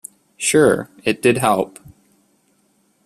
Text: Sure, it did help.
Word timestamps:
Sure, 0.35 0.89
it 1.03 1.21
did 1.21 1.37
help. 1.37 1.77